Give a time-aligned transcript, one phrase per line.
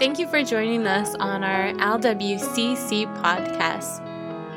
[0.00, 4.00] Thank you for joining us on our LWCC podcast.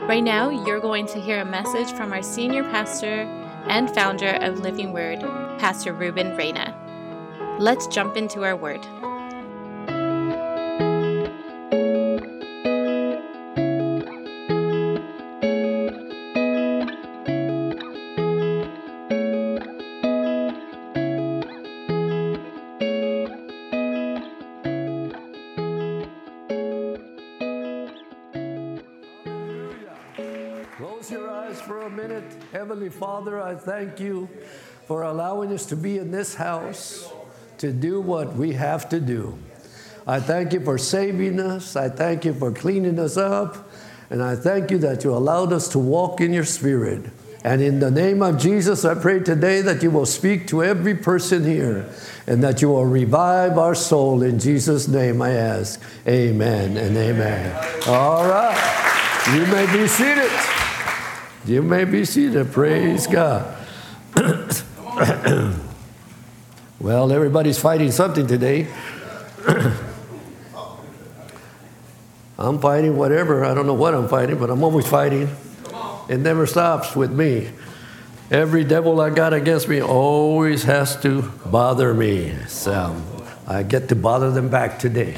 [0.08, 3.24] Right now, you're going to hear a message from our senior pastor
[3.68, 5.20] and founder of Living Word,
[5.60, 6.74] Pastor Ruben Reyna.
[7.60, 8.88] Let's jump into our word.
[33.24, 34.28] Father, I thank you
[34.86, 37.10] for allowing us to be in this house
[37.60, 39.40] to do what we have to do.
[40.06, 41.78] I thank you for saving us.
[41.78, 43.70] I thank you for cleaning us up.
[44.10, 47.12] And I thank you that you allowed us to walk in your spirit.
[47.46, 50.96] And in the name of Jesus, I pray today that you will speak to every
[50.96, 51.90] person here
[52.28, 54.22] and that you will revive our soul.
[54.22, 55.82] In Jesus' name I ask.
[56.06, 57.84] Amen and amen.
[57.88, 58.84] All right.
[59.34, 60.23] You may be seated.
[61.46, 62.54] You may be seated.
[62.54, 63.58] Praise God.
[66.80, 68.68] well, everybody's fighting something today.
[72.40, 73.44] I'm fighting whatever.
[73.44, 75.30] I don't know what I'm fighting, but I'm always fighting.
[76.08, 77.50] It never stops with me.
[78.32, 82.34] Every devil I got against me always has to bother me.
[82.48, 83.02] So
[83.46, 85.18] I get to bother them back today.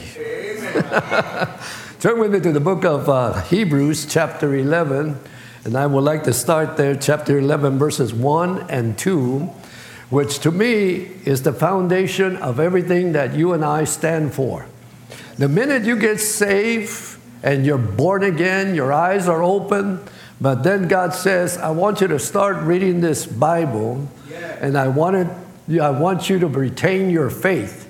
[1.99, 5.19] Turn with me to the book of uh, Hebrews, chapter 11.
[5.65, 9.39] And I would like to start there, chapter 11, verses 1 and 2,
[10.11, 14.67] which to me is the foundation of everything that you and I stand for.
[15.39, 20.01] The minute you get saved and you're born again, your eyes are open,
[20.39, 24.07] but then God says, I want you to start reading this Bible,
[24.61, 25.31] and I, wanted,
[25.81, 27.84] I want you to retain your faith.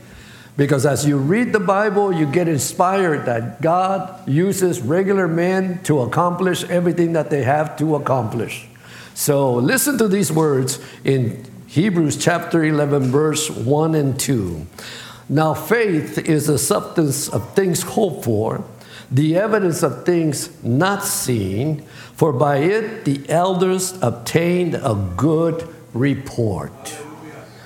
[0.57, 6.01] Because as you read the Bible, you get inspired that God uses regular men to
[6.01, 8.67] accomplish everything that they have to accomplish.
[9.13, 14.65] So listen to these words in Hebrews chapter 11, verse 1 and 2.
[15.27, 18.63] Now, faith is the substance of things hoped for,
[19.11, 21.81] the evidence of things not seen,
[22.13, 26.97] for by it the elders obtained a good report.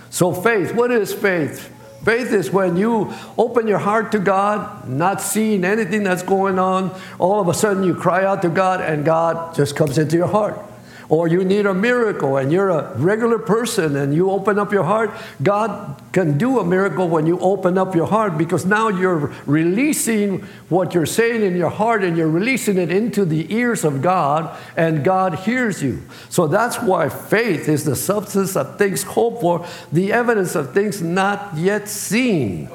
[0.10, 1.72] So, faith, what is faith?
[2.10, 7.00] Faith is when you open your heart to God, not seeing anything that's going on.
[7.20, 10.26] All of a sudden, you cry out to God, and God just comes into your
[10.26, 10.60] heart.
[11.10, 14.84] Or you need a miracle, and you're a regular person, and you open up your
[14.84, 15.10] heart.
[15.42, 20.42] God can do a miracle when you open up your heart because now you're releasing
[20.70, 24.56] what you're saying in your heart, and you're releasing it into the ears of God,
[24.78, 26.04] and God hears you.
[26.30, 31.02] So that's why faith is the substance of things hoped for, the evidence of things
[31.02, 32.70] not yet seen.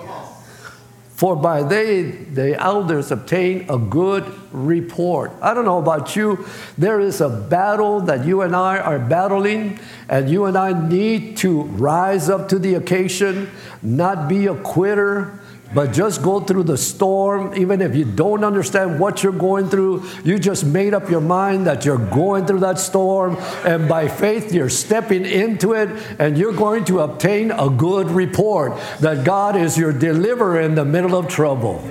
[1.15, 5.31] For by they, the elders, obtain a good report.
[5.41, 6.45] I don't know about you,
[6.77, 11.37] there is a battle that you and I are battling, and you and I need
[11.39, 13.49] to rise up to the occasion,
[13.81, 15.39] not be a quitter,
[15.75, 17.53] but just go through the storm.
[17.57, 21.67] Even if you don't understand what you're going through, you just made up your mind
[21.67, 26.53] that you're going through that storm, and by faith, you're stepping into it, and you're
[26.53, 31.29] going to obtain a good report that God is your deliverer in the middle of
[31.29, 31.83] trouble.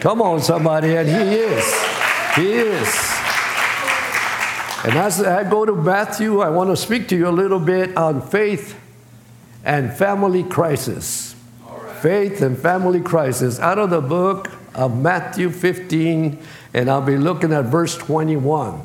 [0.00, 1.74] Come on, somebody, and He is.
[2.36, 3.16] He is.
[4.84, 7.96] And as I go to Matthew, I want to speak to you a little bit
[7.96, 8.78] on faith
[9.64, 11.25] and family crisis
[12.06, 16.38] faith and family crisis out of the book of Matthew 15,
[16.72, 18.80] and I'll be looking at verse 21.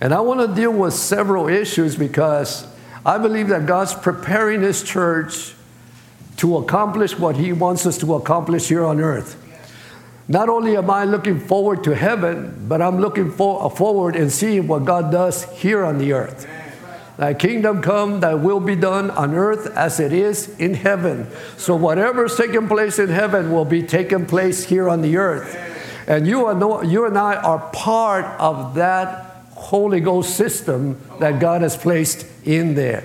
[0.00, 2.64] And I want to deal with several issues because
[3.04, 5.56] I believe that God's preparing His church
[6.36, 9.34] to accomplish what He wants us to accomplish here on earth.
[10.28, 14.68] Not only am I looking forward to heaven, but I'm looking for, forward and seeing
[14.68, 16.46] what God does here on the earth.
[17.16, 21.28] Thy kingdom come, thy will be done on earth as it is in heaven.
[21.56, 25.56] So whatever's taking place in heaven will be taking place here on the earth.
[26.08, 31.62] And you, are, you and I are part of that Holy Ghost system that God
[31.62, 33.04] has placed in there.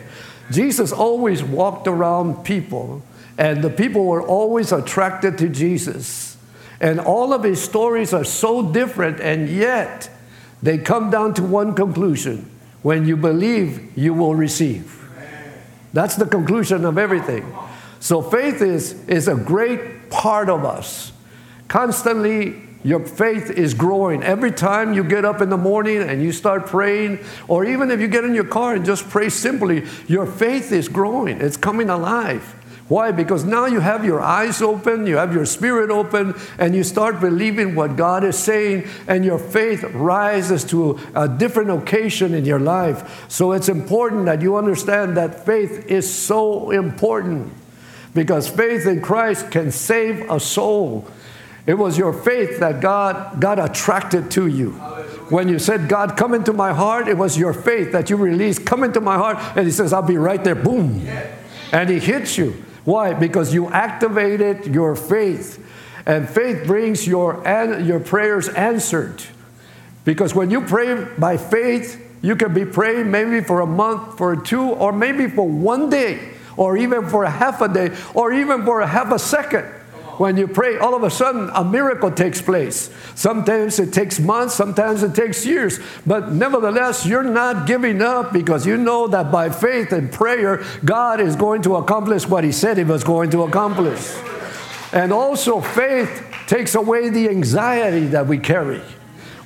[0.52, 3.04] Jesus always walked around people,
[3.38, 6.36] and the people were always attracted to Jesus.
[6.82, 10.10] And all of his stories are so different, and yet
[10.64, 12.50] they come down to one conclusion
[12.82, 14.96] when you believe, you will receive.
[15.94, 17.56] That's the conclusion of everything.
[18.00, 21.12] So faith is, is a great part of us.
[21.68, 24.24] Constantly, your faith is growing.
[24.24, 28.00] Every time you get up in the morning and you start praying, or even if
[28.00, 31.42] you get in your car and just pray simply, your faith is growing.
[31.42, 32.56] It's coming alive.
[32.90, 33.12] Why?
[33.12, 37.22] Because now you have your eyes open, you have your spirit open, and you start
[37.22, 42.60] believing what God is saying, and your faith rises to a different occasion in your
[42.60, 43.30] life.
[43.30, 47.54] So it's important that you understand that faith is so important
[48.16, 51.08] because faith in Christ can save a soul.
[51.68, 54.72] It was your faith that God got attracted to you.
[55.30, 58.66] When you said, God, come into my heart, it was your faith that you released,
[58.66, 61.08] come into my heart, and He says, I'll be right there, boom.
[61.72, 62.66] And He hits you.
[62.90, 63.14] Why?
[63.14, 65.64] Because you activated your faith.
[66.08, 67.44] And faith brings your,
[67.84, 69.22] your prayers answered.
[70.06, 74.36] Because when you pray by faith, you can be praying maybe for a month, for
[74.36, 78.66] two, or maybe for one day, or even for a half a day, or even
[78.66, 79.68] for a half a second.
[80.20, 82.90] When you pray, all of a sudden a miracle takes place.
[83.16, 85.80] Sometimes it takes months, sometimes it takes years.
[86.06, 91.22] But nevertheless, you're not giving up because you know that by faith and prayer, God
[91.22, 94.14] is going to accomplish what He said He was going to accomplish.
[94.92, 98.82] And also, faith takes away the anxiety that we carry.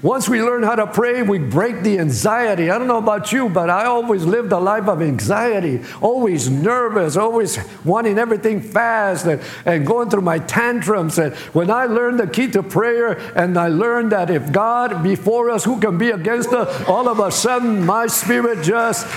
[0.03, 2.69] Once we learn how to pray, we break the anxiety.
[2.69, 7.15] I don't know about you, but I always lived a life of anxiety, always nervous,
[7.15, 11.17] always wanting everything fast and, and going through my tantrums.
[11.17, 15.50] And when I learned the key to prayer and I learned that if God before
[15.50, 19.07] us, who can be against us, all of a sudden my spirit just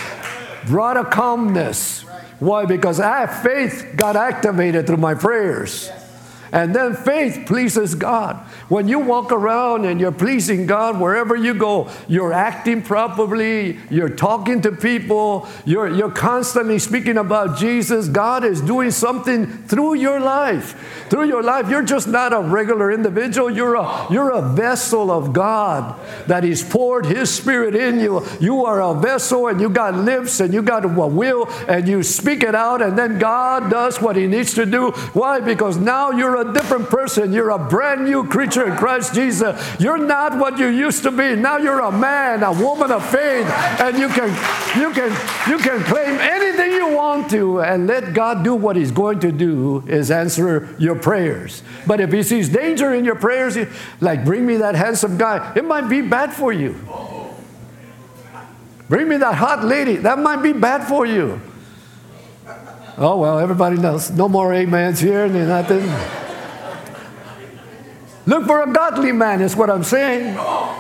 [0.67, 2.03] brought a calmness.
[2.39, 2.65] Why?
[2.65, 5.91] Because I faith got activated through my prayers.
[6.57, 8.37] And then faith pleases God.
[8.69, 14.09] When you walk around and you're pleasing God wherever you go, you're acting properly, you're
[14.09, 18.09] talking to people, you're, you're constantly speaking about Jesus.
[18.09, 21.07] God is doing something through your life.
[21.09, 25.33] Through your life, you're just not a regular individual, you're a, you're a vessel of
[25.33, 28.27] God that He's poured His Spirit in you.
[28.41, 32.03] You are a vessel and you got lips and you got a will and you
[32.03, 34.91] speak it out, and then God does what He needs to do.
[35.13, 35.39] Why?
[35.41, 37.33] Because now you're you're a different person.
[37.33, 39.81] You're a brand new creature in Christ Jesus.
[39.81, 41.37] You're not what you used to be.
[41.37, 43.47] Now you're a man, a woman of faith,
[43.81, 44.29] and you can
[44.79, 45.11] you can
[45.49, 49.33] you can claim anything you want to and let God do what he's going to
[49.33, 51.63] do is answer your prayers.
[51.87, 53.57] But if he sees danger in your prayers,
[54.01, 56.75] like bring me that handsome guy, it might be bad for you.
[58.89, 61.41] Bring me that hot lady, that might be bad for you.
[62.99, 64.11] Oh, well, everybody knows.
[64.11, 66.26] No more amens here, nothing.
[68.29, 70.35] Look for a godly man, is what I'm saying.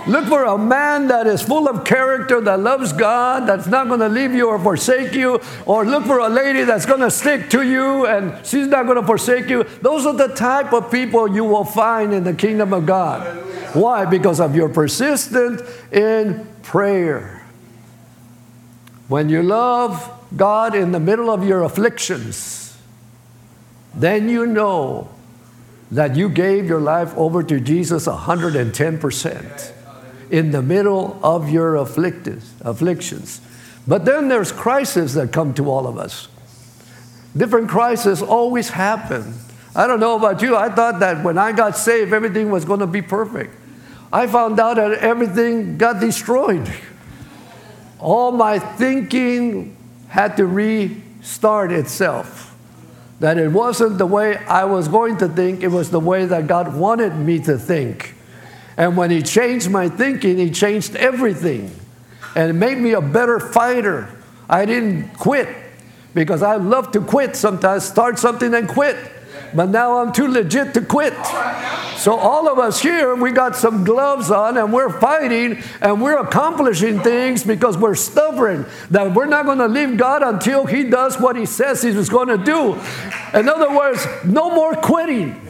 [0.08, 4.00] Look for a man that is full of character, that loves God, that's not going
[4.00, 5.40] to leave you or forsake you.
[5.64, 9.00] Or look for a lady that's going to stick to you and she's not going
[9.00, 9.62] to forsake you.
[9.80, 13.44] Those are the type of people you will find in the kingdom of God.
[13.76, 14.06] Why?
[14.06, 15.62] Because of your persistence
[15.92, 17.46] in prayer.
[19.06, 22.76] When you love God in the middle of your afflictions,
[23.94, 25.10] then you know
[25.90, 29.72] that you gave your life over to Jesus 110%
[30.30, 33.40] in the middle of your afflictions.
[33.86, 36.28] But then there's crises that come to all of us.
[37.36, 39.34] Different crises always happen.
[39.74, 42.80] I don't know about you, I thought that when I got saved, everything was going
[42.80, 43.54] to be perfect.
[44.12, 46.72] I found out that everything got destroyed.
[47.98, 49.76] All my thinking
[50.08, 52.45] had to restart itself.
[53.20, 56.46] That it wasn't the way I was going to think, it was the way that
[56.46, 58.14] God wanted me to think.
[58.76, 61.70] And when He changed my thinking, He changed everything.
[62.34, 64.10] And it made me a better fighter.
[64.48, 65.48] I didn't quit
[66.14, 68.96] because I love to quit sometimes, start something and quit.
[69.54, 71.14] But now I'm too legit to quit.
[71.96, 76.18] So, all of us here, we got some gloves on and we're fighting and we're
[76.18, 78.66] accomplishing things because we're stubborn.
[78.90, 82.08] That we're not going to leave God until He does what He says He was
[82.08, 82.74] going to do.
[83.38, 85.45] In other words, no more quitting.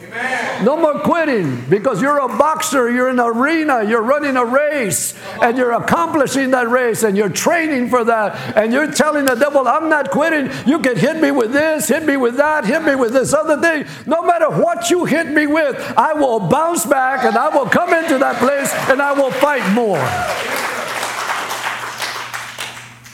[0.63, 5.13] No more quitting because you're a boxer, you're in an arena, you're running a race,
[5.41, 9.67] and you're accomplishing that race, and you're training for that, and you're telling the devil,
[9.67, 10.49] I'm not quitting.
[10.65, 13.61] You can hit me with this, hit me with that, hit me with this other
[13.61, 13.85] thing.
[14.07, 17.93] No matter what you hit me with, I will bounce back and I will come
[17.93, 20.03] into that place and I will fight more.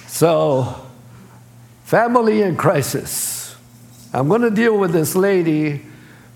[0.08, 0.88] So,
[1.84, 3.56] family in crisis.
[4.14, 5.82] I'm going to deal with this lady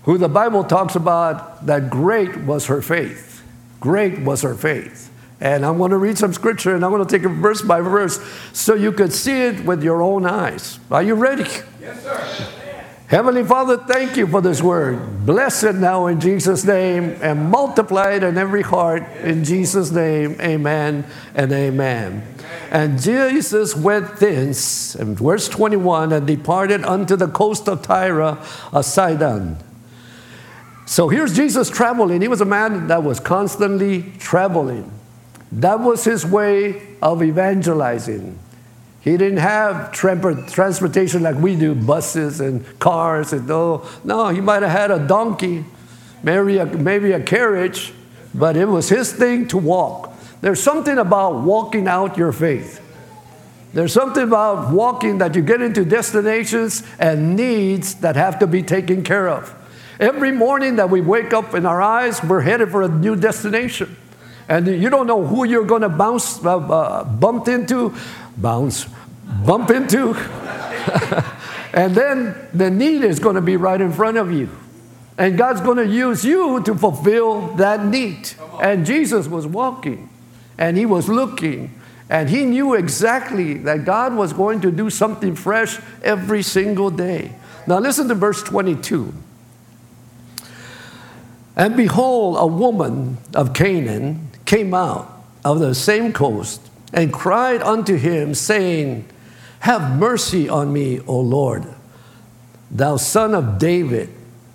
[0.04, 3.42] who the Bible talks about that great was her faith.
[3.80, 5.10] Great was her faith.
[5.40, 7.80] And I'm going to read some scripture and I'm going to take it verse by
[7.80, 8.20] verse
[8.52, 10.80] so you could see it with your own eyes.
[10.90, 11.46] Are you ready?
[11.80, 12.54] Yes, sir.
[13.08, 15.24] Heavenly Father, thank you for this word.
[15.24, 20.36] Bless it now in Jesus' name and multiply it in every heart in Jesus' name.
[20.40, 22.22] Amen and amen.
[22.70, 28.36] And Jesus went thence, in verse 21, and departed unto the coast of Tyre
[28.72, 29.56] of Sidon.
[30.88, 32.22] So here's Jesus traveling.
[32.22, 34.90] He was a man that was constantly traveling.
[35.52, 38.38] That was his way of evangelizing.
[39.02, 43.34] He didn't have transportation like we do, buses and cars.
[43.34, 45.66] And no, no, he might have had a donkey,
[46.22, 47.92] maybe a, maybe a carriage,
[48.34, 50.14] but it was his thing to walk.
[50.40, 52.80] There's something about walking out your faith.
[53.74, 58.62] There's something about walking that you get into destinations and needs that have to be
[58.62, 59.54] taken care of.
[60.00, 63.96] Every morning that we wake up in our eyes, we're headed for a new destination.
[64.48, 67.94] And you don't know who you're going to bounce, uh, uh, bump into,
[68.36, 68.86] bounce,
[69.44, 70.14] bump into.
[71.74, 74.48] and then the need is going to be right in front of you.
[75.18, 78.30] And God's going to use you to fulfill that need.
[78.60, 80.08] And Jesus was walking
[80.56, 81.74] and he was looking
[82.08, 87.32] and he knew exactly that God was going to do something fresh every single day.
[87.66, 89.12] Now, listen to verse 22.
[91.58, 95.12] And behold, a woman of Canaan came out
[95.44, 96.60] of the same coast
[96.92, 99.08] and cried unto him, saying,
[99.60, 101.66] Have mercy on me, O Lord,
[102.70, 104.08] thou son of David.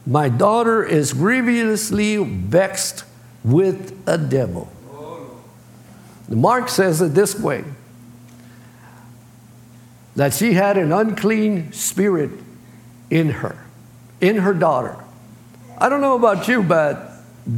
[0.07, 3.03] My daughter is grievously vexed
[3.43, 4.71] with a devil.
[6.29, 7.65] Mark says it this way
[10.15, 12.31] that she had an unclean spirit
[13.09, 13.57] in her,
[14.21, 15.02] in her daughter.
[15.77, 17.11] I don't know about you, but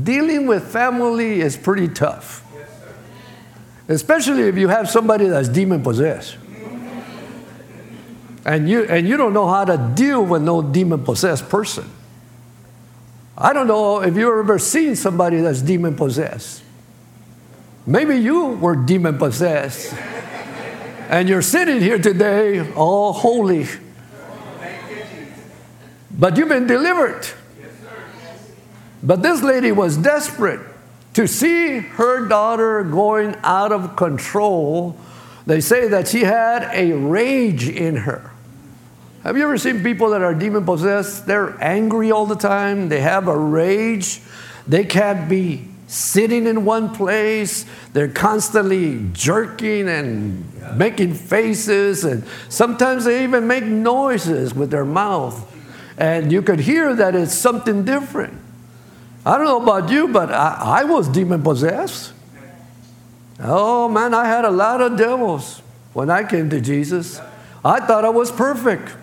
[0.04, 2.44] dealing with family is pretty tough.
[3.88, 6.38] Especially if you have somebody that's demon possessed.
[8.46, 11.90] And you, and you don't know how to deal with no demon possessed person.
[13.38, 16.64] I don't know if you've ever seen somebody that's demon possessed.
[17.86, 19.94] Maybe you were demon possessed.
[21.10, 23.68] And you're sitting here today all holy.
[26.12, 27.28] But you've been delivered.
[29.06, 30.60] But this lady was desperate
[31.14, 34.98] to see her daughter going out of control.
[35.46, 38.32] They say that she had a rage in her.
[39.24, 41.28] Have you ever seen people that are demon possessed?
[41.28, 44.22] They're angry all the time, they have a rage,
[44.68, 47.66] they can't be sitting in one place.
[47.94, 55.52] They're constantly jerking and making faces, and sometimes they even make noises with their mouth.
[55.98, 58.42] And you could hear that it's something different.
[59.26, 62.14] I don't know about you, but I, I was demon possessed.
[63.40, 65.62] Oh man, I had a lot of devils
[65.94, 67.20] when I came to Jesus.
[67.64, 68.96] I thought I was perfect.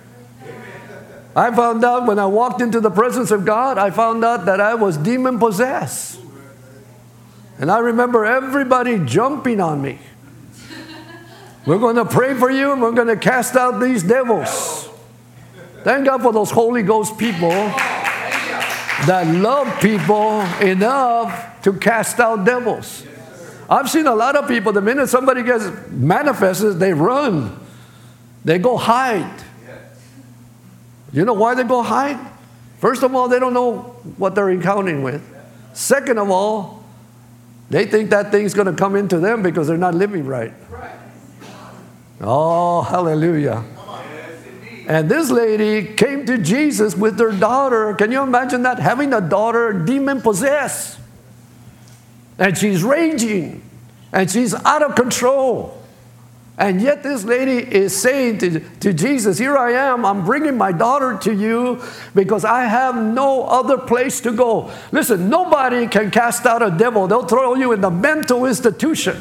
[1.35, 4.61] I found out when I walked into the presence of God, I found out that
[4.61, 6.21] I was demon possessed.
[7.59, 9.99] And I remember everybody jumping on me.
[11.65, 14.89] We're going to pray for you and we're going to cast out these devils.
[15.85, 17.51] Thank God for those Holy Ghost people
[19.07, 23.05] that love people enough to cast out devils.
[23.69, 27.59] I've seen a lot of people, the minute somebody gets manifested, they run.
[28.45, 29.43] They go hide.
[31.13, 32.19] You know why they go hide?
[32.79, 33.81] First of all, they don't know
[34.17, 35.23] what they're encountering with.
[35.73, 36.85] Second of all,
[37.71, 40.53] they think that thing's going to come into them because they're not living right.
[42.21, 43.65] Oh, hallelujah.
[44.89, 47.95] And this lady came to Jesus with her daughter.
[47.95, 48.79] Can you imagine that?
[48.79, 50.99] Having a daughter demon possessed.
[52.39, 53.63] And she's raging.
[54.13, 55.79] And she's out of control.
[56.59, 60.71] And yet, this lady is saying to, to Jesus, Here I am, I'm bringing my
[60.71, 61.83] daughter to you
[62.15, 64.71] because I have no other place to go.
[64.93, 69.17] Listen, nobody can cast out a devil, they'll throw you in the mental institution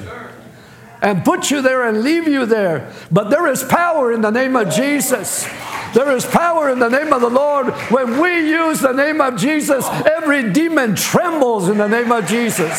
[1.02, 2.92] and put you there and leave you there.
[3.12, 5.48] But there is power in the name of Jesus.
[5.94, 7.74] There is power in the name of the Lord.
[7.90, 12.70] When we use the name of Jesus, every demon trembles in the name of Jesus.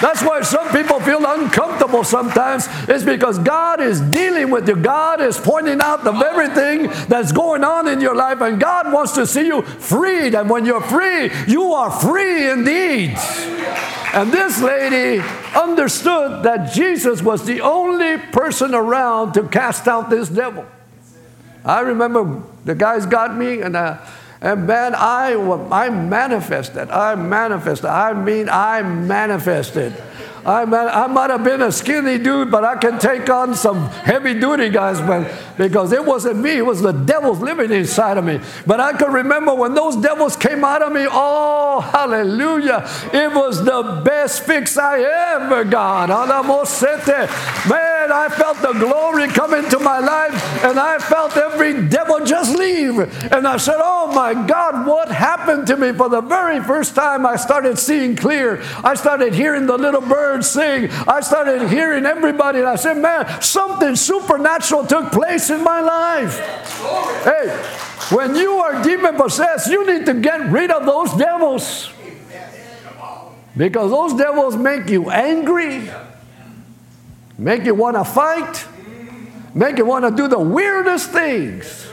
[0.00, 0.42] That's why
[0.72, 4.76] people feel uncomfortable sometimes, is because God is dealing with you.
[4.76, 8.92] God is pointing out the very thing that's going on in your life, and God
[8.92, 10.34] wants to see you freed.
[10.34, 13.16] And when you're free, you are free indeed.
[14.14, 15.22] And this lady
[15.54, 20.64] understood that Jesus was the only person around to cast out this devil.
[21.64, 23.98] I remember the guys got me, and, uh,
[24.40, 25.34] and man, I,
[25.70, 26.90] I manifested.
[26.90, 27.86] I manifested.
[27.86, 29.92] I mean, I manifested.
[30.46, 33.88] I might, I might have been a skinny dude, but I can take on some
[33.88, 38.24] heavy duty guys, man, because it wasn't me, it was the devils living inside of
[38.24, 38.38] me.
[38.64, 42.88] But I can remember when those devils came out of me, oh, hallelujah.
[43.12, 45.00] It was the best fix I
[45.34, 46.08] ever got.
[46.08, 46.28] Man,
[48.12, 53.00] I felt the glory come into my life, and I felt every devil just leave.
[53.32, 55.92] And I said, oh my God, what happened to me?
[55.92, 58.62] For the very first time, I started seeing clear.
[58.84, 60.90] I started hearing the little birds sing.
[61.06, 62.58] I started hearing everybody.
[62.60, 66.38] And I said, man, something supernatural took place in my life.
[67.24, 67.48] Hey,
[68.14, 71.90] when you are demon possessed, you need to get rid of those devils.
[73.56, 75.90] Because those devils make you angry,
[77.38, 78.66] make you want to fight,
[79.54, 81.88] make you want to do the weirdest things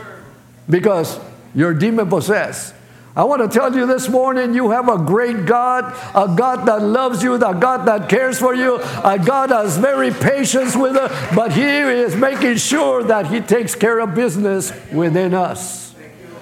[0.69, 1.19] because
[1.55, 2.75] you're demon possessed.
[3.15, 6.81] I want to tell you this morning you have a great God, a God that
[6.81, 11.35] loves you, a God that cares for you, a God that's very patient with us,
[11.35, 15.93] but He is making sure that He takes care of business within us.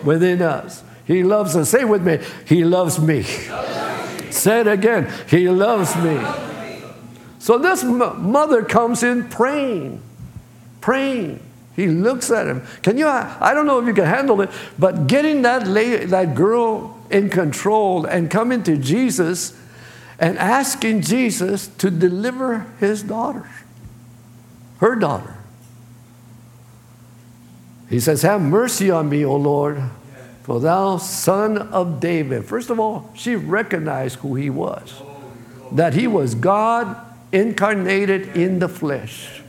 [0.06, 0.82] Within us.
[1.06, 1.70] He loves us.
[1.70, 3.24] Say with me, He loves me.
[4.30, 6.24] Say it again, He loves me.
[7.40, 10.02] So this mother comes in praying,
[10.80, 11.42] praying.
[11.76, 12.64] He looks at him.
[12.82, 13.08] Can you?
[13.08, 17.30] I don't know if you can handle it, but getting that lady, that girl in
[17.30, 19.58] control and coming to Jesus
[20.20, 23.50] and asking Jesus to deliver his daughter,
[24.80, 25.38] her daughter.
[27.90, 29.82] He says, Have mercy on me, O Lord,
[30.44, 32.46] for thou son of David.
[32.46, 35.02] First of all, she recognized who he was,
[35.72, 36.98] that he was God
[37.32, 39.41] incarnated in the flesh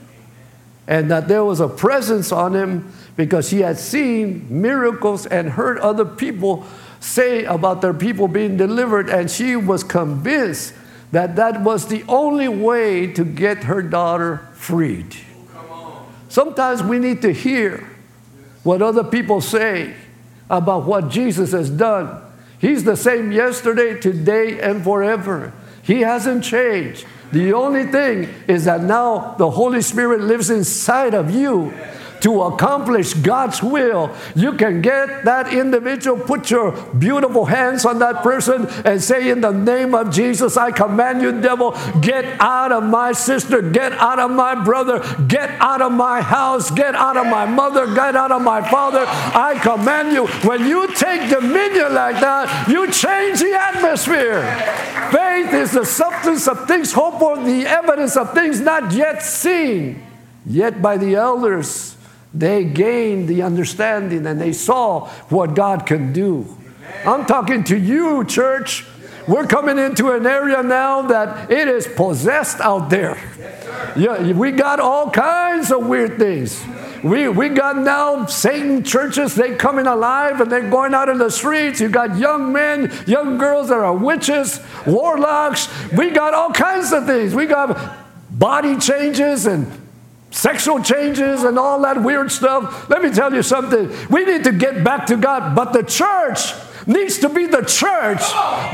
[0.87, 5.79] and that there was a presence on him because he had seen miracles and heard
[5.79, 6.65] other people
[6.99, 10.73] say about their people being delivered, and she was convinced
[11.11, 15.15] that that was the only way to get her daughter freed.
[16.27, 17.87] Sometimes we need to hear
[18.63, 19.93] what other people say
[20.49, 22.19] about what Jesus has done.
[22.59, 25.53] He's the same yesterday, today, and forever.
[25.83, 27.05] He hasn't changed.
[27.33, 31.73] The only thing is that now the Holy Spirit lives inside of you
[32.23, 38.23] to accomplish God's will, you can get that individual, put your beautiful hands on that
[38.23, 42.83] person, and say, In the name of Jesus, I command you, devil, get out of
[42.83, 47.27] my sister, get out of my brother, get out of my house, get out of
[47.27, 49.03] my mother, get out of my father.
[49.05, 50.27] I command you.
[50.47, 54.43] When you take dominion like that, you change the atmosphere.
[55.11, 60.01] Faith is the substance of things hoped for, the evidence of things not yet seen,
[60.45, 61.92] yet by the elders
[62.33, 66.57] they gained the understanding and they saw what God can do.
[67.05, 68.85] I'm talking to you, church.
[69.27, 73.17] We're coming into an area now that it is possessed out there.
[73.95, 76.61] Yeah, we got all kinds of weird things.
[77.03, 81.29] We, we got now Satan churches, they coming alive and they're going out in the
[81.29, 81.81] streets.
[81.81, 85.67] You got young men, young girls that are witches, warlocks.
[85.91, 87.35] We got all kinds of things.
[87.35, 87.97] We got
[88.31, 89.82] body changes and
[90.43, 92.89] sexual changes and all that weird stuff.
[92.89, 93.89] Let me tell you something.
[94.09, 96.51] We need to get back to God, but the church
[96.85, 98.19] needs to be the church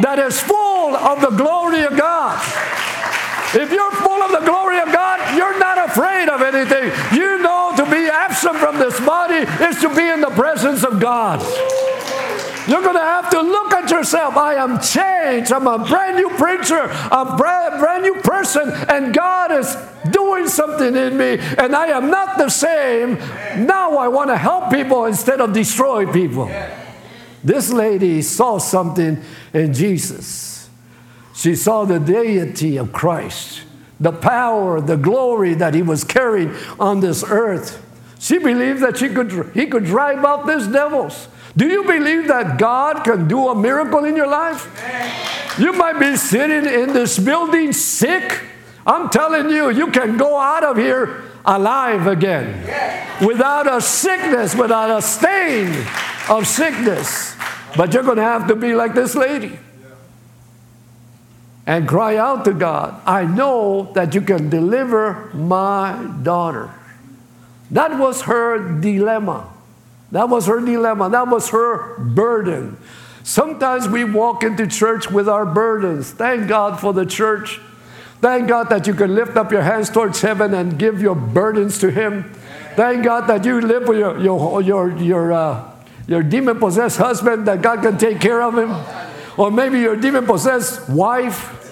[0.01, 2.41] that is full of the glory of God.
[3.53, 6.89] If you're full of the glory of God, you're not afraid of anything.
[7.15, 10.99] You know to be absent from this body is to be in the presence of
[10.99, 11.39] God.
[12.69, 14.37] You're going to have to look at yourself.
[14.37, 15.51] I am changed.
[15.51, 19.75] I'm a brand new preacher, a brand, brand new person, and God is
[20.11, 23.15] doing something in me, and I am not the same.
[23.65, 26.51] Now I want to help people instead of destroy people.
[27.43, 30.69] This lady saw something in Jesus.
[31.33, 33.63] She saw the deity of Christ,
[33.99, 37.83] the power, the glory that he was carrying on this earth.
[38.19, 41.28] She believed that she could, he could drive out these devils.
[41.55, 44.67] Do you believe that God can do a miracle in your life?
[45.59, 48.43] You might be sitting in this building sick.
[48.85, 52.63] I'm telling you, you can go out of here alive again
[53.25, 55.85] without a sickness, without a stain
[56.29, 57.35] of sickness.
[57.75, 59.59] But you're going to have to be like this lady
[61.69, 66.73] and cry out to God, I know that you can deliver my daughter.
[67.69, 69.47] That was her dilemma.
[70.11, 71.09] That was her dilemma.
[71.09, 72.77] That was her burden.
[73.23, 76.11] Sometimes we walk into church with our burdens.
[76.11, 77.59] Thank God for the church.
[78.21, 81.77] Thank God that you can lift up your hands towards heaven and give your burdens
[81.79, 82.33] to Him.
[82.75, 85.71] Thank God that you live with your, your, your, your, uh,
[86.07, 88.75] your demon possessed husband, that God can take care of him.
[89.37, 91.68] Or maybe your demon possessed wife.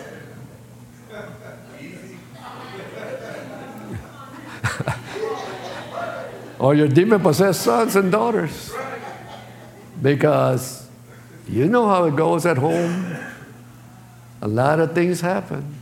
[6.59, 8.73] Or your demon possessed sons and daughters.
[10.01, 10.87] Because
[11.47, 13.15] you know how it goes at home.
[14.41, 15.75] A lot of things happen.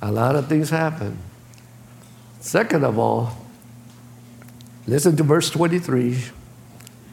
[0.00, 1.18] A lot of things happen.
[2.40, 3.36] Second of all,
[4.86, 6.22] listen to verse 23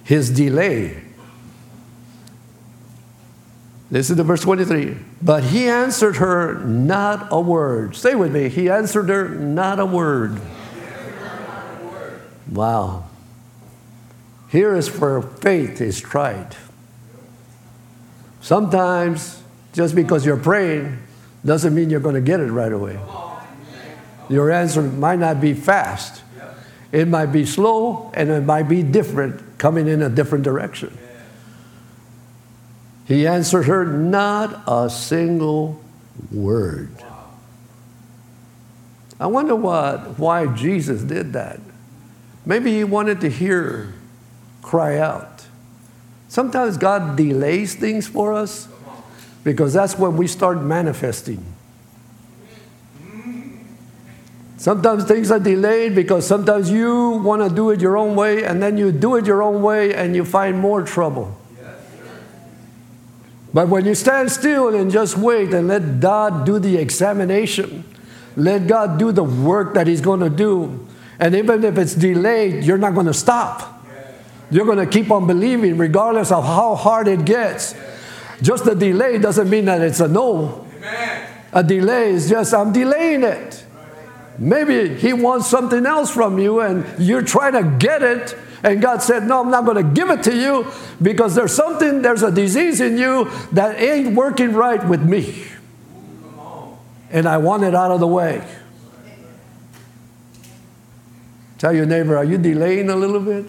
[0.04, 1.02] his delay.
[3.90, 4.98] Listen to verse 23.
[5.22, 7.96] But he answered her not a word.
[7.96, 8.50] Stay with me.
[8.50, 10.42] He answered her not a word.
[12.54, 13.06] Wow.
[14.50, 16.56] Here is where faith is tried.
[18.42, 19.42] Sometimes,
[19.74, 21.00] just because you're praying
[21.44, 23.00] doesn't mean you're going to get it right away.
[24.30, 26.22] Your answer might not be fast,
[26.92, 30.96] it might be slow, and it might be different, coming in a different direction.
[33.06, 35.82] He answered her not a single
[36.32, 36.92] word.
[39.20, 41.60] I wonder what, why Jesus did that.
[42.46, 43.94] Maybe he wanted to hear
[44.62, 45.46] cry out.
[46.28, 48.68] Sometimes God delays things for us
[49.44, 51.46] because that's when we start manifesting.
[54.58, 58.64] Sometimes things are delayed because sometimes you want to do it your own way and
[58.64, 61.38] then you do it your own way and you find more trouble.
[63.54, 67.84] But when you stand still and just wait and let God do the examination,
[68.36, 70.88] let God do the work that He's going to do,
[71.24, 73.82] and even if it's delayed, you're not going to stop.
[74.52, 77.74] You're going to keep on believing regardless of how hard it gets.
[78.42, 80.68] Just the delay doesn't mean that it's a no.
[81.54, 83.64] A delay is just, I'm delaying it.
[84.38, 88.36] Maybe He wants something else from you and you're trying to get it.
[88.62, 90.68] And God said, No, I'm not going to give it to you
[91.02, 95.46] because there's something, there's a disease in you that ain't working right with me.
[97.12, 98.44] And I want it out of the way.
[101.64, 103.46] Tell your neighbor, are you delaying a little bit?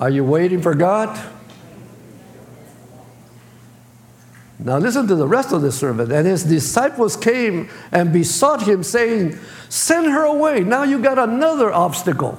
[0.00, 1.16] Are you waiting for God?
[4.58, 6.10] Now listen to the rest of the sermon.
[6.10, 10.64] And his disciples came and besought him, saying, Send her away.
[10.64, 12.36] Now you got another obstacle.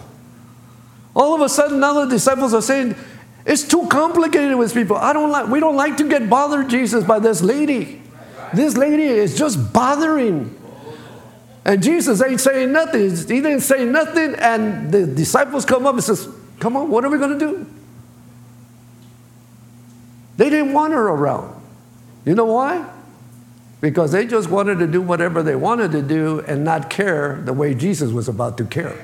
[1.16, 2.98] All of a sudden, now the disciples are saying,
[3.46, 4.98] It's too complicated with people.
[4.98, 8.02] I don't like, we don't like to get bothered, Jesus, by this lady.
[8.54, 10.59] This lady is just bothering.
[11.66, 13.10] And Jesus ain't saying nothing.
[13.10, 16.28] He didn't say nothing, and the disciples come up and says,
[16.60, 17.66] Come on, what are we going to do?
[20.38, 21.62] They didn't want her around.
[22.26, 22.90] You know why?
[23.82, 27.54] Because they just wanted to do whatever they wanted to do and not care the
[27.54, 28.98] way Jesus was about to care.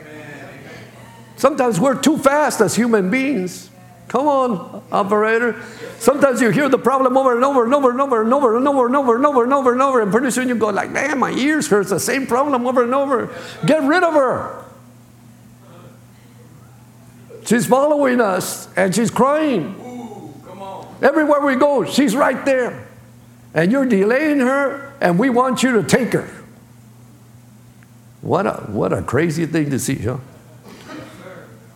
[1.38, 3.70] Sometimes we're too fast as human beings.
[4.08, 5.62] Come on, operator.
[6.00, 8.68] Sometimes you hear the problem over and over and over and over and over and
[8.68, 10.92] over and over and over and over and over, and pretty soon you go like,
[10.92, 13.30] "Man, my ears hurts." The same problem over and over.
[13.66, 14.66] Get rid of her.
[17.46, 19.82] She's following us and she's crying.
[21.02, 22.88] Everywhere we go, she's right there.
[23.54, 26.30] And you're delaying her, and we want you to take her.
[28.22, 30.18] What a, what a crazy thing to see, huh?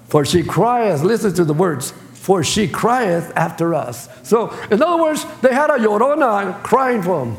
[0.08, 1.94] For she crieth, listen to the words,
[2.30, 4.08] for she crieth after us.
[4.22, 7.38] So, in other words, they had a Llorona crying for him.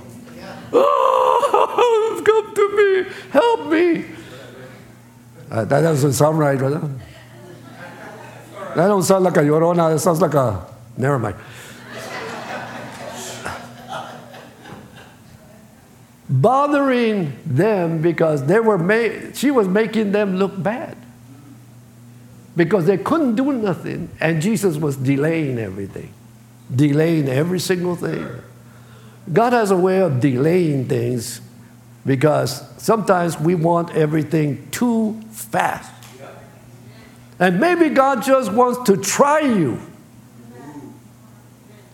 [0.73, 4.05] Oh, come to me, help me.
[5.49, 6.81] Uh, that doesn't sound right, brother.
[8.75, 11.37] That don't sound like a Llorona, it sounds like a, never mind.
[16.29, 20.97] bothering them because they were made, she was making them look bad
[22.57, 26.13] because they couldn't do nothing and Jesus was delaying everything,
[26.75, 28.27] delaying every single thing.
[29.33, 31.41] God has a way of delaying things
[32.05, 35.93] because sometimes we want everything too fast.
[37.39, 39.81] And maybe God just wants to try you,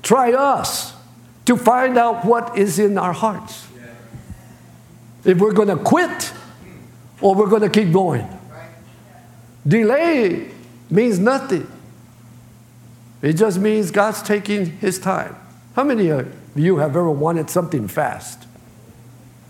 [0.03, 0.92] try us,
[1.45, 3.66] to find out what is in our hearts
[5.25, 6.33] if we're going to quit
[7.21, 8.27] or we're going to keep going.
[9.66, 10.50] Delay
[10.90, 11.66] means nothing.
[13.22, 15.37] It just means God's taking his time.
[15.74, 18.46] How many of you have ever wanted something fast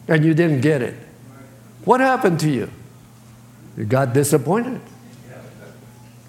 [0.09, 0.94] and you didn't get it?
[1.85, 2.70] What happened to you?
[3.76, 4.81] You got disappointed.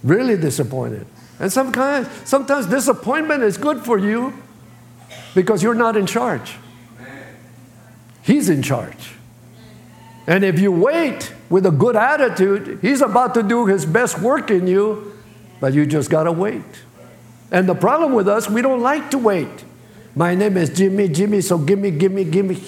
[0.03, 1.07] Really disappointed.
[1.39, 4.33] And sometimes, sometimes disappointment is good for you
[5.33, 6.57] because you're not in charge.
[8.23, 9.16] He's in charge.
[10.27, 14.51] And if you wait with a good attitude, He's about to do His best work
[14.51, 15.17] in you,
[15.61, 16.63] but you just got to wait.
[17.49, 19.63] And the problem with us, we don't like to wait.
[20.15, 22.61] My name is Jimmy, Jimmy, so gimme, gimme, gimme.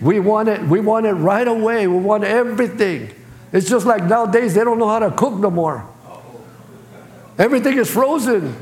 [0.00, 1.86] We want it, we want it right away.
[1.86, 3.10] We want everything.
[3.52, 5.86] It's just like nowadays they don't know how to cook no more.
[7.38, 8.52] Everything is frozen.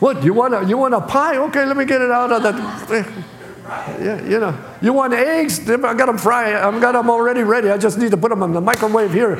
[0.00, 0.54] What you want?
[0.54, 1.36] A, you want a pie?
[1.36, 3.24] Okay, let me get it out of the.
[3.64, 5.58] Yeah, you know, you want eggs?
[5.68, 6.54] I got them fried.
[6.54, 7.70] I've got them already ready.
[7.70, 9.36] I just need to put them in the microwave here.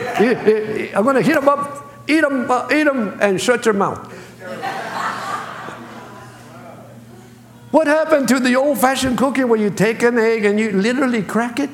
[0.97, 3.99] I'm going to heat them up, eat them, uh, eat them, and shut your mouth.
[7.71, 11.59] What happened to the old-fashioned cooking where you take an egg and you literally crack
[11.59, 11.71] it?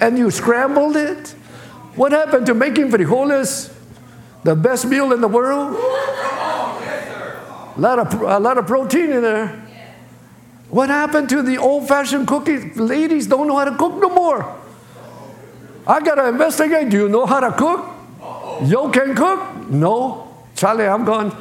[0.00, 1.34] And you scrambled it?
[1.96, 3.72] What happened to making frijoles
[4.44, 5.76] the best meal in the world?
[7.74, 9.61] A lot of, a lot of protein in there.
[10.72, 12.78] What happened to the old fashioned cookies?
[12.78, 14.58] Ladies don't know how to cook no more.
[15.86, 16.88] I got to investigate.
[16.88, 17.84] Do you know how to cook?
[18.64, 19.68] You can cook?
[19.68, 20.34] No.
[20.56, 21.36] Charlie, I'm gone.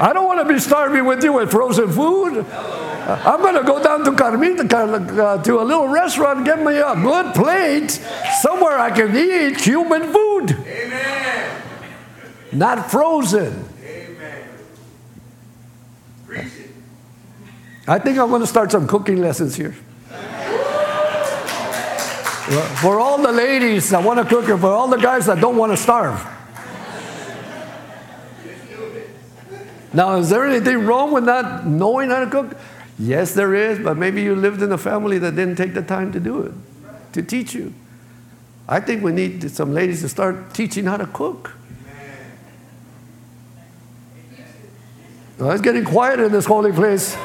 [0.00, 2.44] I don't want to be starving with you with frozen food.
[2.44, 6.96] I'm going to go down to Carmita uh, to a little restaurant get me a
[6.96, 7.92] good plate
[8.40, 10.50] somewhere I can eat human food.
[10.66, 11.35] Amen.
[12.56, 13.68] Not frozen.
[13.84, 14.48] Amen.
[17.86, 19.72] I think I'm going to start some cooking lessons here.
[22.80, 25.56] For all the ladies that want to cook and for all the guys that don't
[25.56, 26.24] want to starve.
[29.92, 32.56] Now, is there anything wrong with not knowing how to cook?
[32.98, 36.10] Yes, there is, but maybe you lived in a family that didn't take the time
[36.12, 36.52] to do it,
[37.12, 37.74] to teach you.
[38.68, 41.55] I think we need some ladies to start teaching how to cook.
[45.38, 47.16] It's getting quiet in this holy place.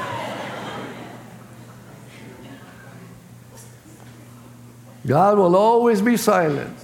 [5.05, 6.77] God will always be silent.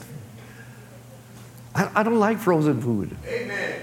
[1.75, 3.15] I, I don't like frozen food.
[3.27, 3.81] Amen.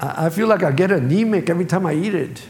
[0.00, 2.42] I, I feel like I get anemic every time I eat it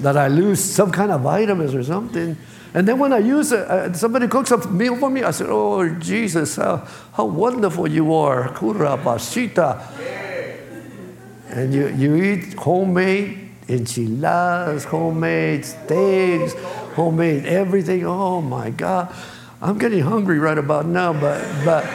[0.00, 2.36] that I lose some kind of vitamins or something.
[2.74, 5.48] And then when I use it, uh, somebody cooks a meal for me, I said,
[5.50, 8.52] Oh, Jesus, how, how wonderful you are.
[8.54, 10.29] Kura basita.
[11.50, 16.54] And you, you eat homemade enchiladas, homemade steaks,
[16.94, 18.04] homemade everything.
[18.04, 19.14] Oh my God.
[19.62, 21.88] I'm getting hungry right about now, but, but,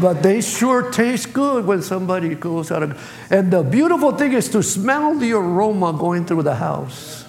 [0.00, 3.26] but they sure taste good when somebody goes out of.
[3.30, 7.24] And the beautiful thing is to smell the aroma going through the house.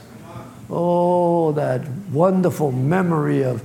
[0.70, 3.62] Oh, that wonderful memory of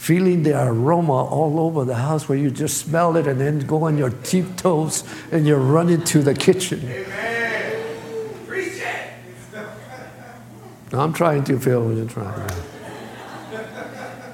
[0.00, 3.84] feeling the aroma all over the house where you just smell it and then go
[3.84, 6.80] on your tiptoes and you run into the kitchen.
[6.80, 7.84] Amen.
[8.46, 9.12] Preach it.
[10.94, 12.50] I'm trying to feel what you're trying.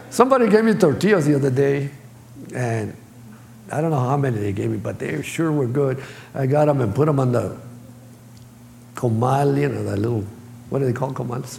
[0.09, 1.91] Somebody gave me tortillas the other day,
[2.55, 2.97] and
[3.73, 6.01] I don't know how many they gave me, but they sure were good.
[6.33, 7.59] I got them and put them on the
[8.95, 10.25] comal, you know, that little,
[10.71, 11.59] what do they call comals?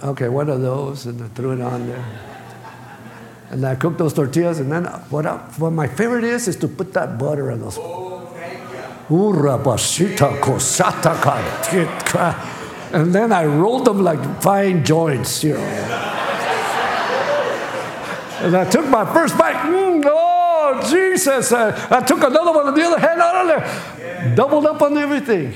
[0.00, 2.04] Okay, one of those, and I threw it on there.
[3.50, 6.68] And I cooked those tortillas, and then what, I, what my favorite is, is to
[6.68, 7.78] put that butter on those.
[12.92, 16.04] And then I rolled them like fine joints, you know.
[18.40, 19.56] And I took my first bite.
[19.56, 21.50] Mm, oh, Jesus.
[21.52, 24.34] I, I took another one on the other hand out of there.
[24.36, 25.54] Doubled up on everything.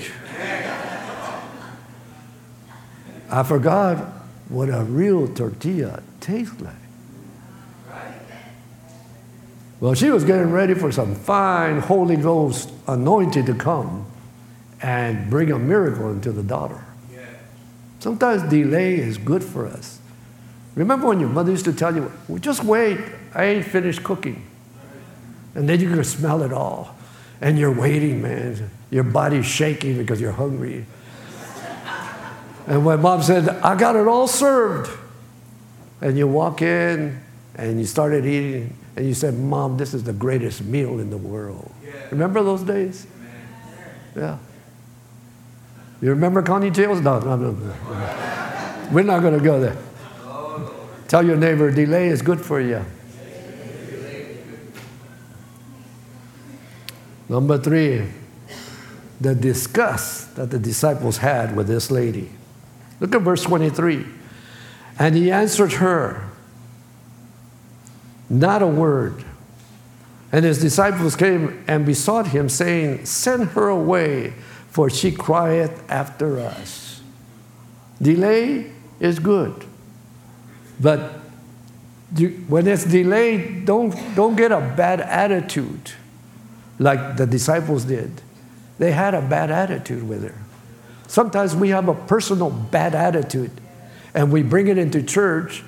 [3.30, 3.98] I forgot
[4.48, 6.81] what a real tortilla tastes like.
[9.82, 14.06] Well, she was getting ready for some fine Holy Ghost anointing to come
[14.80, 16.84] and bring a miracle into the daughter.
[17.98, 19.98] Sometimes delay is good for us.
[20.76, 23.00] Remember when your mother used to tell you, well, just wait,
[23.34, 24.46] I ain't finished cooking.
[25.56, 26.94] And then you can smell it all.
[27.40, 28.70] And you're waiting, man.
[28.92, 30.86] Your body's shaking because you're hungry.
[32.68, 34.96] And when mom said, I got it all served,
[36.00, 37.20] and you walk in
[37.56, 41.16] and you started eating, and you said, Mom, this is the greatest meal in the
[41.16, 41.72] world.
[41.84, 41.92] Yeah.
[42.10, 43.06] Remember those days?
[44.14, 44.38] Yeah.
[46.02, 47.00] You remember Connie Jails?
[47.00, 47.50] No, no, no.
[47.52, 48.88] no.
[48.90, 49.76] We're not going to go there.
[51.08, 52.84] Tell your neighbor, delay is good for you.
[57.28, 58.08] Number three,
[59.20, 62.30] the disgust that the disciples had with this lady.
[63.00, 64.04] Look at verse 23.
[64.98, 66.31] And he answered her,
[68.32, 69.24] not a word.
[70.32, 74.32] And his disciples came and besought him, saying, Send her away,
[74.68, 77.02] for she crieth after us.
[78.00, 79.66] Delay is good.
[80.80, 81.12] But
[82.48, 85.92] when it's delayed, don't, don't get a bad attitude.
[86.78, 88.10] like the disciples did.
[88.78, 90.34] They had a bad attitude with her.
[91.06, 93.52] Sometimes we have a personal bad attitude
[94.14, 95.62] and we bring it into church,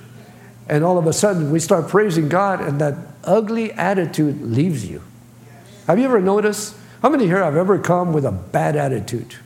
[0.68, 5.02] and all of a sudden we start praising God, and that ugly attitude leaves you.
[5.86, 6.76] Have you ever noticed?
[7.02, 9.36] How many here have ever come with a bad attitude?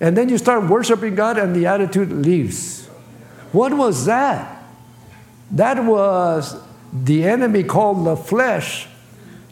[0.00, 2.86] And then you start worshiping God, and the attitude leaves.
[3.52, 4.62] What was that?
[5.50, 6.56] That was
[6.92, 8.86] the enemy called the flesh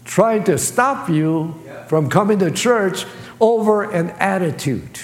[0.05, 3.07] trying to stop you from coming to church
[3.41, 4.99] over an attitude.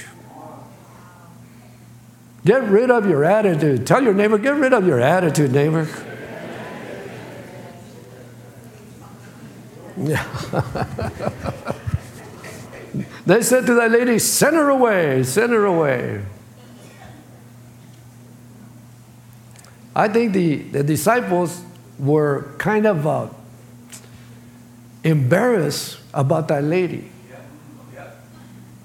[2.48, 3.86] Get rid of your attitude.
[3.86, 5.86] Tell your neighbor, get rid of your attitude, neighbor.
[9.98, 10.24] Yeah.
[13.26, 16.24] they said to that lady, send her away, send her away.
[19.94, 21.62] I think the, the disciples
[21.98, 23.28] were kind of uh,
[25.04, 27.10] embarrassed about that lady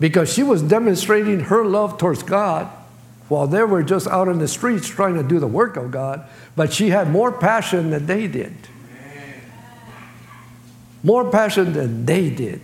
[0.02, 2.70] because she was demonstrating her love towards God
[3.34, 6.24] while they were just out in the streets trying to do the work of God,
[6.56, 8.54] but she had more passion than they did.
[11.02, 12.62] More passion than they did.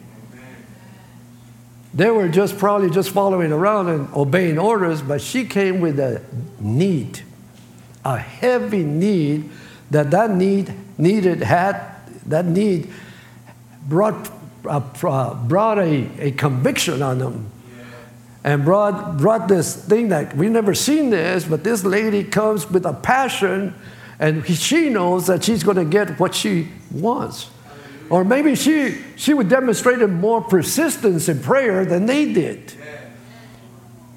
[1.91, 6.21] They were just probably just following around and obeying orders, but she came with a
[6.59, 7.23] need,
[8.05, 9.49] a heavy need
[9.89, 11.81] that that need needed had
[12.27, 12.93] that need
[13.87, 14.29] brought
[14.67, 14.79] uh,
[15.47, 17.51] brought a, a conviction on them
[18.43, 22.85] and brought, brought this thing that we never seen this, but this lady comes with
[22.85, 23.75] a passion
[24.19, 27.49] and she knows that she's going to get what she wants.
[28.09, 32.73] Or maybe she, she would demonstrate more persistence in prayer than they did.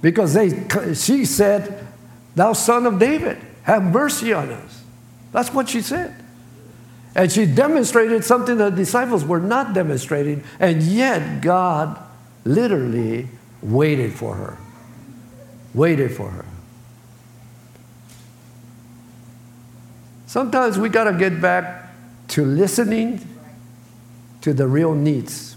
[0.01, 1.87] Because they, she said,
[2.35, 4.83] Thou son of David, have mercy on us.
[5.31, 6.17] That's what she said.
[7.15, 11.99] And she demonstrated something that the disciples were not demonstrating, and yet God
[12.45, 13.29] literally
[13.63, 14.59] waited for her.
[15.75, 16.45] Waited for her.
[20.27, 21.95] Sometimes we got to get back
[22.29, 23.21] to listening
[24.41, 25.57] to the real needs.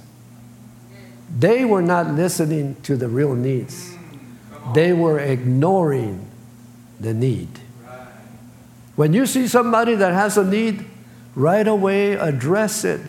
[1.37, 3.95] They were not listening to the real needs,
[4.73, 6.29] they were ignoring
[6.99, 7.49] the need.
[8.95, 10.85] When you see somebody that has a need,
[11.35, 13.01] right away address it.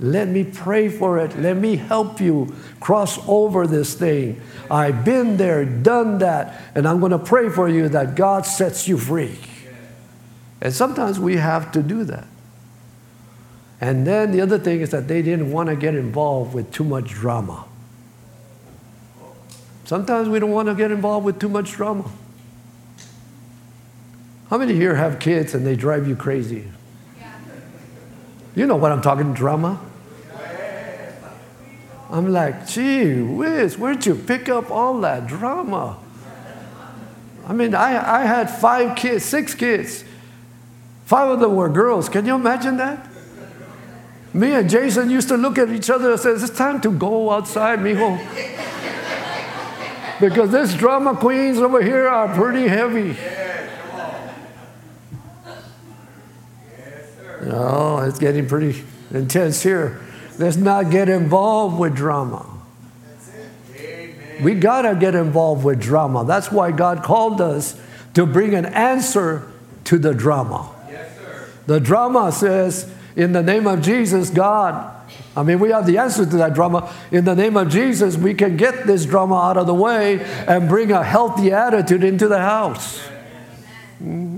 [0.00, 1.38] Let me pray for it.
[1.38, 4.40] Let me help you cross over this thing.
[4.70, 8.88] I've been there, done that, and I'm going to pray for you that God sets
[8.88, 9.38] you free.
[10.62, 12.26] And sometimes we have to do that.
[13.80, 16.84] And then the other thing is that they didn't want to get involved with too
[16.84, 17.66] much drama.
[19.84, 22.10] Sometimes we don't want to get involved with too much drama.
[24.48, 26.64] How many here have kids and they drive you crazy?
[28.54, 29.80] You know what I'm talking drama?
[32.10, 35.96] I'm like, gee whiz, where'd you pick up all that drama?
[37.46, 40.04] I mean, I, I had five kids, six kids.
[41.04, 42.08] Five of them were girls.
[42.08, 43.06] Can you imagine that?
[44.32, 47.30] Me and Jason used to look at each other and say, it's time to go
[47.30, 48.18] outside, mijo.
[50.20, 53.16] because this drama queens over here are pretty heavy.
[57.52, 60.00] Oh, it's getting pretty intense here.
[60.40, 62.46] Let's not get involved with drama.
[64.40, 66.24] We got to get involved with drama.
[66.24, 67.78] That's why God called us
[68.14, 69.46] to bring an answer
[69.84, 70.74] to the drama.
[70.88, 71.14] Yes,
[71.66, 74.96] the drama says, in the name of Jesus, God,
[75.36, 76.90] I mean, we have the answer to that drama.
[77.10, 80.70] In the name of Jesus, we can get this drama out of the way and
[80.70, 82.98] bring a healthy attitude into the house.
[84.02, 84.29] Mm-hmm.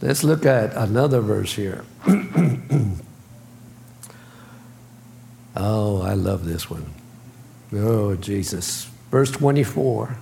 [0.00, 1.84] Let's look at another verse here.
[5.56, 6.86] oh, I love this one.
[7.72, 8.88] Oh, Jesus.
[9.10, 10.16] Verse 24.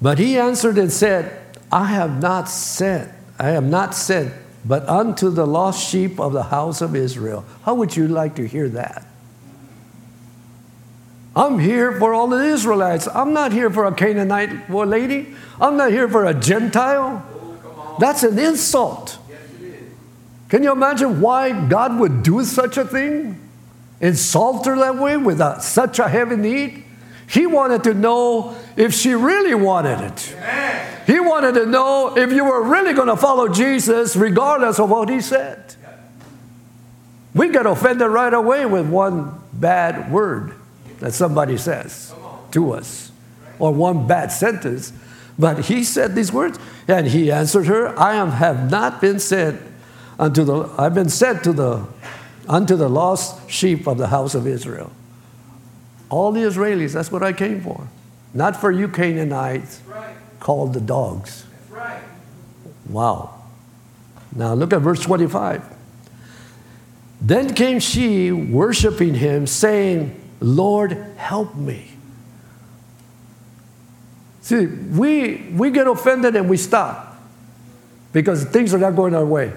[0.00, 4.32] But he answered and said, I have not sent, I am not sent,
[4.64, 7.44] but unto the lost sheep of the house of Israel.
[7.64, 9.06] How would you like to hear that?
[11.34, 13.06] I'm here for all the Israelites.
[13.06, 15.34] I'm not here for a Canaanite lady.
[15.60, 17.24] I'm not here for a Gentile.
[17.98, 19.18] That's an insult.
[20.48, 23.38] Can you imagine why God would do such a thing?
[24.00, 26.84] Insult her that way with a, such a heavy need?
[27.28, 30.36] He wanted to know if she really wanted it.
[31.06, 35.08] He wanted to know if you were really going to follow Jesus regardless of what
[35.08, 35.76] he said.
[37.32, 40.54] We get offended right away with one bad word
[41.00, 42.14] that somebody says
[42.52, 43.10] to us
[43.58, 44.92] or one bad sentence.
[45.38, 49.60] But he said these words, and he answered her, I have not been sent
[50.18, 51.86] unto the I've been sent to the
[52.48, 54.92] unto the lost sheep of the house of Israel.
[56.10, 57.86] All the Israelis, that's what I came for.
[58.34, 60.14] Not for you Canaanites right.
[60.40, 61.46] called the dogs.
[61.70, 62.02] Right.
[62.88, 63.34] Wow.
[64.34, 65.64] Now look at verse 25.
[67.20, 71.86] Then came she, worshiping him, saying, Lord, help me.
[74.40, 77.20] See, we, we get offended and we stop
[78.12, 79.52] because things are not going our way.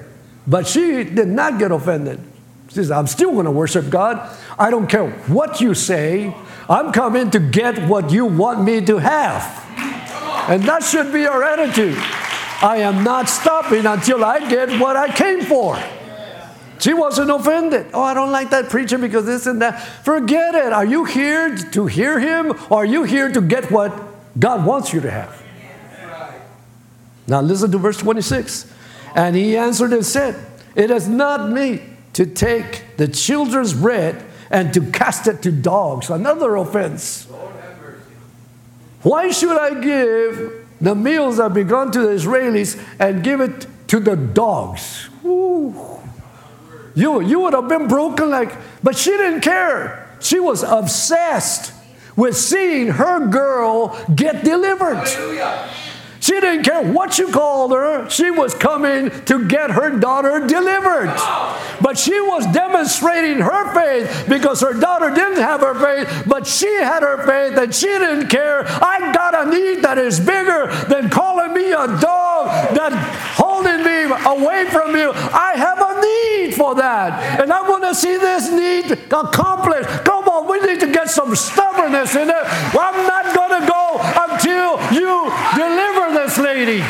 [0.45, 2.19] But she did not get offended.
[2.67, 4.35] She says, I'm still going to worship God.
[4.59, 6.35] I don't care what you say.
[6.69, 9.61] I'm coming to get what you want me to have.
[10.49, 11.97] And that should be our attitude.
[12.61, 15.77] I am not stopping until I get what I came for.
[16.83, 17.85] She wasn't offended.
[17.93, 19.79] Oh, I don't like that preacher because this and that.
[20.03, 20.73] Forget it.
[20.73, 23.97] Are you here to hear him or are you here to get what
[24.37, 25.41] God wants you to have?
[27.25, 28.69] Now listen to verse 26.
[29.15, 30.35] And he answered and said,
[30.75, 36.09] It is not me to take the children's bread and to cast it to dogs.
[36.09, 37.23] Another offense.
[39.03, 44.01] Why should I give the meals that begun to the Israelis and give it to
[44.01, 45.07] the dogs?
[45.23, 46.02] Ooh.
[46.95, 50.07] You, you would have been broken like, but she didn't care.
[50.19, 51.73] She was obsessed
[52.15, 55.07] with seeing her girl get delivered.
[55.07, 55.69] Hallelujah.
[56.23, 58.09] She didn't care what you called her.
[58.09, 61.13] She was coming to get her daughter delivered.
[61.81, 66.73] But she was demonstrating her faith because her daughter didn't have her faith, but she
[66.75, 68.63] had her faith and she didn't care.
[68.65, 72.93] I got a need that is bigger than calling me a dog, that
[73.35, 75.11] holding me away from you.
[75.13, 77.39] I have a need for that.
[77.39, 79.89] And I want to see this need accomplished.
[80.05, 82.43] Come on, we need to get some stubbornness in it.
[82.73, 83.99] Well, I'm not going to go
[84.29, 86.83] until you deliver this lady.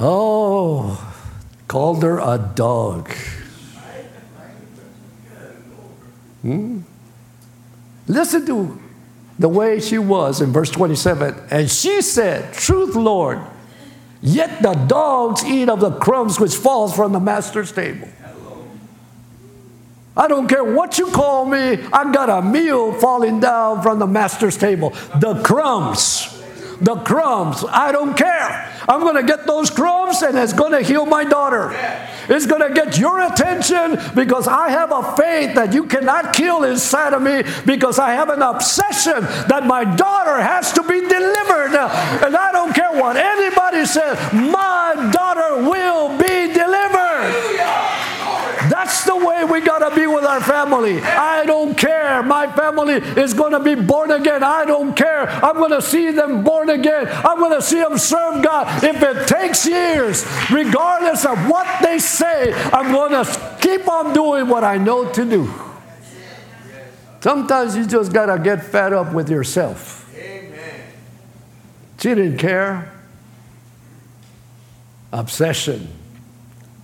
[0.00, 1.00] Oh,
[1.68, 3.10] called her a dog.
[6.42, 6.80] Hmm?
[8.06, 8.80] Listen to
[9.38, 11.34] the way she was in verse 27.
[11.50, 13.40] And she said, Truth, Lord,
[14.24, 18.08] yet the dogs eat of the crumbs which falls from the master's table.
[20.16, 24.06] I don't care what you call me, I got a meal falling down from the
[24.06, 24.90] master's table.
[25.20, 26.30] The crumbs.
[26.80, 27.64] The crumbs.
[27.68, 28.72] I don't care.
[28.88, 31.70] I'm going to get those crumbs and it's going to heal my daughter.
[32.28, 36.64] It's going to get your attention because I have a faith that you cannot kill
[36.64, 41.74] inside of me because I have an obsession that my daughter has to be delivered.
[42.24, 46.23] And I don't care what anybody says, my daughter will be.
[48.84, 51.00] That's the way we got to be with our family.
[51.00, 52.22] I don't care.
[52.22, 54.42] My family is going to be born again.
[54.42, 55.26] I don't care.
[55.26, 57.08] I'm going to see them born again.
[57.08, 58.84] I'm going to see them serve God.
[58.84, 64.48] If it takes years, regardless of what they say, I'm going to keep on doing
[64.48, 65.50] what I know to do.
[67.20, 70.14] Sometimes you just got to get fed up with yourself.
[70.14, 72.92] She didn't care.
[75.10, 75.88] Obsession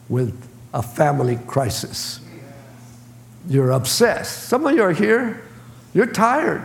[0.09, 2.21] with a family crisis.
[3.49, 4.45] You're obsessed.
[4.49, 5.43] Some of you are here,
[5.95, 6.63] you're tired,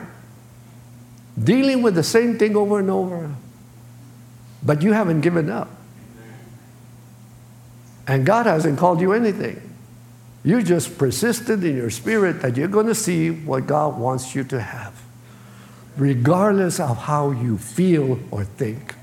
[1.42, 3.34] dealing with the same thing over and over,
[4.62, 5.70] but you haven't given up.
[8.08, 9.62] And God hasn't called you anything.
[10.44, 14.44] You just persisted in your spirit that you're going to see what God wants you
[14.44, 15.02] to have,
[15.98, 18.94] regardless of how you feel or think.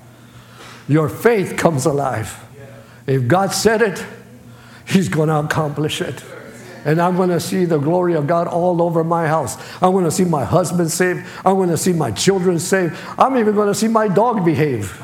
[0.87, 2.39] Your faith comes alive.
[3.09, 4.05] If God said it,
[4.87, 6.23] He's going to accomplish it.
[6.85, 9.57] And I'm going to see the glory of God all over my house.
[9.81, 11.25] I'm going to see my husband saved.
[11.45, 12.97] I'm going to see my children saved.
[13.17, 15.01] I'm even going to see my dog behave.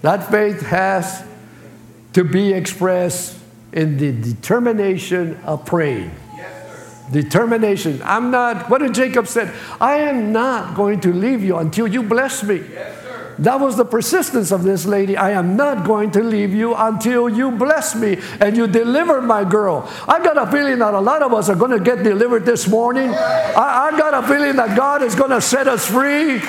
[0.00, 1.24] That faith has
[2.12, 3.38] to be expressed
[3.72, 6.10] in the determination of praying.
[7.10, 8.00] Determination.
[8.04, 9.52] I'm not, what did Jacob said?
[9.80, 12.56] I am not going to leave you until you bless me.
[12.56, 13.07] Yes.
[13.38, 15.16] That was the persistence of this lady.
[15.16, 19.44] I am not going to leave you until you bless me and you deliver my
[19.44, 19.88] girl.
[20.08, 22.66] I got a feeling that a lot of us are going to get delivered this
[22.66, 23.10] morning.
[23.10, 26.40] I, I got a feeling that God is going to set us free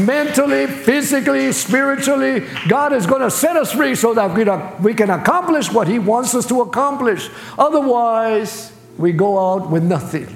[0.00, 2.46] mentally, physically, spiritually.
[2.68, 4.44] God is going to set us free so that we,
[4.84, 7.28] we can accomplish what He wants us to accomplish.
[7.58, 10.28] Otherwise, we go out with nothing.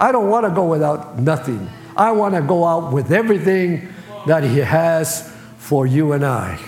[0.00, 1.68] I don't want to go without nothing.
[1.96, 3.88] I want to go out with everything
[4.26, 6.58] that He has for you and I.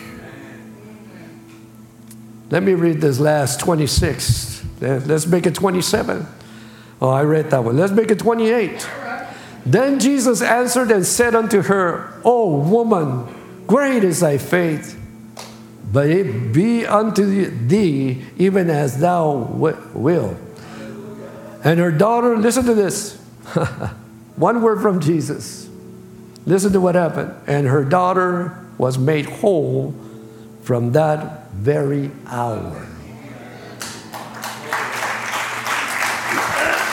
[2.50, 4.64] Let me read this last 26.
[4.80, 6.26] Let's make it 27.
[7.00, 7.76] Oh, I read that one.
[7.76, 8.88] Let's make it 28.
[9.64, 14.98] Then Jesus answered and said unto her, O woman, great is thy faith,
[15.92, 19.32] but it be unto thee even as thou
[19.94, 20.36] wilt.
[21.62, 23.16] And her daughter, listen to this.
[24.36, 25.69] One word from Jesus.
[26.46, 27.34] Listen to what happened.
[27.46, 29.94] And her daughter was made whole
[30.62, 32.86] from that very hour.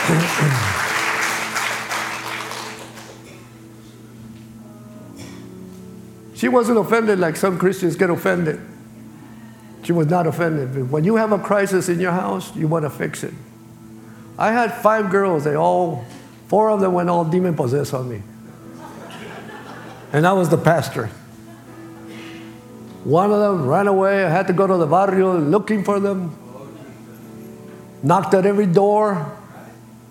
[6.36, 8.60] she wasn't offended like some Christians get offended.
[9.84, 10.92] She was not offended.
[10.92, 13.34] When you have a crisis in your house, you want to fix it.
[14.38, 15.46] I had five girls.
[15.46, 16.04] They all,
[16.48, 18.22] four of them went all demon possessed on me.
[20.12, 21.10] And I was the pastor.
[23.04, 24.26] One of them ran away.
[24.26, 26.38] I had to go to the barrio looking for them.
[28.04, 29.38] Knocked at every door.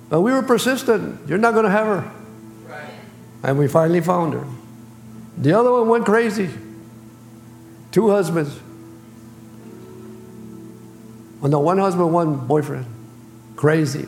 [0.09, 1.29] But we were persistent.
[1.29, 2.13] You're not going to have her.
[3.43, 4.47] And we finally found her.
[5.39, 6.51] The other one went crazy.
[7.93, 8.59] Two husbands.
[11.41, 12.87] Well, no, one husband, one boyfriend.
[13.57, 14.07] Crazy.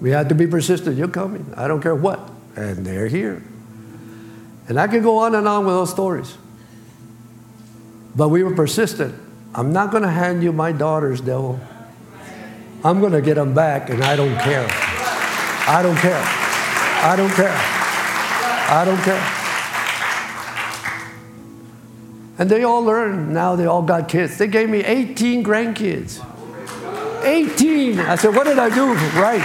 [0.00, 0.96] We had to be persistent.
[0.96, 1.52] You're coming.
[1.56, 2.30] I don't care what.
[2.54, 3.42] And they're here.
[4.68, 6.36] And I could go on and on with those stories.
[8.14, 9.14] But we were persistent.
[9.54, 11.60] I'm not going to hand you my daughters, devil.
[12.84, 14.66] I'm going to get them back, and I don't care.
[15.68, 16.22] I don't care.
[16.22, 17.56] I don't care.
[18.68, 19.32] I don't care.
[22.38, 23.32] And they all learned.
[23.32, 24.36] Now they all got kids.
[24.38, 26.22] They gave me 18 grandkids.
[27.24, 27.98] 18.
[27.98, 29.42] I said, what did I do right?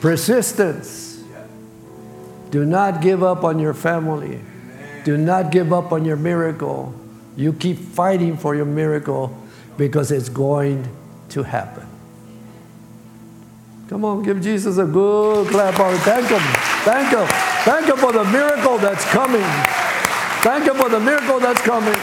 [0.00, 1.07] Persistence.
[2.50, 4.40] Do not give up on your family.
[5.04, 6.94] Do not give up on your miracle.
[7.36, 9.36] You keep fighting for your miracle
[9.76, 10.88] because it's going
[11.30, 11.86] to happen.
[13.88, 16.40] Come on, give Jesus a good clap on Thank Him.
[16.84, 17.26] Thank Him.
[17.64, 19.48] Thank Him for the miracle that's coming.
[20.42, 21.98] Thank Him for the miracle that's coming.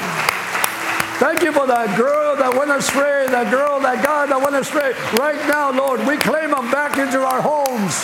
[1.18, 4.92] Thank you for that girl that went astray, that girl, that guy that went astray.
[5.16, 8.04] Right now, Lord, we claim them back into our homes.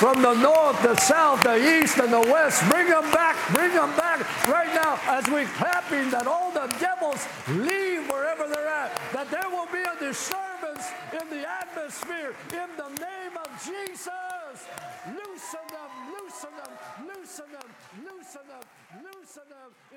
[0.00, 2.66] From the north, the south, the east, and the west.
[2.70, 7.28] Bring them back, bring them back right now as we're clapping that all the devils
[7.50, 8.98] leave wherever they're at.
[9.12, 14.64] That there will be a disturbance in the atmosphere in the name of Jesus.
[15.04, 16.72] Loosen them, loosen them,
[17.04, 17.68] loosen them,
[18.00, 19.89] loosen them, loosen them